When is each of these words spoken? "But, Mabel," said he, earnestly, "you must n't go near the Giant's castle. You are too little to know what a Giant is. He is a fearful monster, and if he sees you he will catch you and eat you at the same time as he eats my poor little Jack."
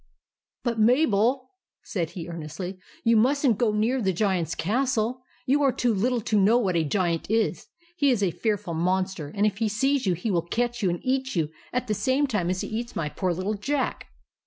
"But, 0.63 0.79
Mabel," 0.79 1.51
said 1.83 2.09
he, 2.17 2.27
earnestly, 2.27 2.79
"you 3.03 3.15
must 3.15 3.45
n't 3.45 3.59
go 3.59 3.71
near 3.71 4.01
the 4.01 4.11
Giant's 4.11 4.55
castle. 4.55 5.21
You 5.45 5.61
are 5.61 5.71
too 5.71 5.93
little 5.93 6.21
to 6.21 6.39
know 6.41 6.57
what 6.57 6.75
a 6.75 6.83
Giant 6.83 7.29
is. 7.29 7.67
He 7.95 8.09
is 8.09 8.23
a 8.23 8.31
fearful 8.31 8.73
monster, 8.73 9.31
and 9.35 9.45
if 9.45 9.59
he 9.59 9.69
sees 9.69 10.07
you 10.07 10.15
he 10.15 10.31
will 10.31 10.41
catch 10.41 10.81
you 10.81 10.89
and 10.89 11.01
eat 11.03 11.35
you 11.35 11.49
at 11.71 11.85
the 11.85 11.93
same 11.93 12.25
time 12.25 12.49
as 12.49 12.61
he 12.61 12.67
eats 12.69 12.95
my 12.95 13.09
poor 13.09 13.31
little 13.31 13.53
Jack." 13.53 14.07